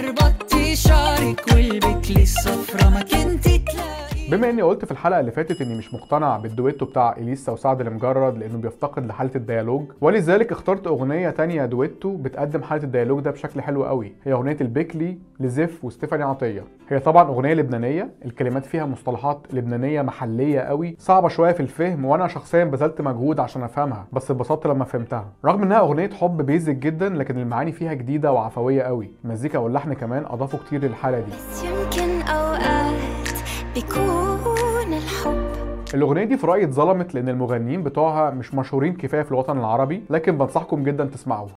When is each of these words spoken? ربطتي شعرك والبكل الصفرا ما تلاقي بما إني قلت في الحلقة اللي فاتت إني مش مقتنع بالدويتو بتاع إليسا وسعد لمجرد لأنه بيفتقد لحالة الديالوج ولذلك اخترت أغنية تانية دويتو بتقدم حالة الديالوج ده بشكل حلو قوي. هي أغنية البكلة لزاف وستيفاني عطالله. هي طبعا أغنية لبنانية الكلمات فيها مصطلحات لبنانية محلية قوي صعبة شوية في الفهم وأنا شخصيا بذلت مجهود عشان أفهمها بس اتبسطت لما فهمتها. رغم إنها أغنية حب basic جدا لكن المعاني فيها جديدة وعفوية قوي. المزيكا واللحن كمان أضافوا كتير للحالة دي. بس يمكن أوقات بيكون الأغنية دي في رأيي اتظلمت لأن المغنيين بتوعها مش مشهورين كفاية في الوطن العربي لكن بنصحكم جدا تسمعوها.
ربطتي 0.00 0.76
شعرك 0.76 1.44
والبكل 1.54 2.16
الصفرا 2.22 2.88
ما 2.90 3.02
تلاقي 3.02 3.47
بما 4.30 4.50
إني 4.50 4.62
قلت 4.62 4.84
في 4.84 4.90
الحلقة 4.90 5.20
اللي 5.20 5.30
فاتت 5.30 5.60
إني 5.60 5.74
مش 5.78 5.94
مقتنع 5.94 6.36
بالدويتو 6.36 6.86
بتاع 6.86 7.16
إليسا 7.16 7.52
وسعد 7.52 7.80
لمجرد 7.80 8.38
لأنه 8.38 8.58
بيفتقد 8.58 9.06
لحالة 9.06 9.30
الديالوج 9.36 9.84
ولذلك 10.00 10.52
اخترت 10.52 10.86
أغنية 10.86 11.30
تانية 11.30 11.64
دويتو 11.66 12.16
بتقدم 12.16 12.62
حالة 12.62 12.82
الديالوج 12.84 13.22
ده 13.22 13.30
بشكل 13.30 13.60
حلو 13.60 13.84
قوي. 13.84 14.12
هي 14.24 14.32
أغنية 14.32 14.56
البكلة 14.60 15.18
لزاف 15.40 15.84
وستيفاني 15.84 16.22
عطالله. 16.22 16.64
هي 16.88 16.98
طبعا 16.98 17.28
أغنية 17.28 17.54
لبنانية 17.54 18.10
الكلمات 18.24 18.66
فيها 18.66 18.86
مصطلحات 18.86 19.46
لبنانية 19.52 20.02
محلية 20.02 20.60
قوي 20.60 20.96
صعبة 20.98 21.28
شوية 21.28 21.52
في 21.52 21.60
الفهم 21.60 22.04
وأنا 22.04 22.28
شخصيا 22.28 22.64
بذلت 22.64 23.00
مجهود 23.00 23.40
عشان 23.40 23.62
أفهمها 23.62 24.06
بس 24.12 24.30
اتبسطت 24.30 24.66
لما 24.66 24.84
فهمتها. 24.84 25.28
رغم 25.44 25.62
إنها 25.62 25.78
أغنية 25.80 26.10
حب 26.10 26.42
basic 26.42 26.76
جدا 26.76 27.08
لكن 27.08 27.38
المعاني 27.38 27.72
فيها 27.72 27.92
جديدة 27.92 28.32
وعفوية 28.32 28.82
قوي. 28.82 29.10
المزيكا 29.24 29.58
واللحن 29.58 29.92
كمان 29.92 30.24
أضافوا 30.26 30.58
كتير 30.66 30.82
للحالة 30.84 31.20
دي. 31.20 31.30
بس 31.30 31.64
يمكن 31.64 32.22
أوقات 32.22 32.98
بيكون 33.74 34.17
الأغنية 35.94 36.24
دي 36.24 36.36
في 36.36 36.46
رأيي 36.46 36.64
اتظلمت 36.64 37.14
لأن 37.14 37.28
المغنيين 37.28 37.82
بتوعها 37.82 38.30
مش 38.30 38.54
مشهورين 38.54 38.96
كفاية 38.96 39.22
في 39.22 39.30
الوطن 39.32 39.58
العربي 39.58 40.04
لكن 40.10 40.38
بنصحكم 40.38 40.82
جدا 40.82 41.04
تسمعوها. 41.04 41.56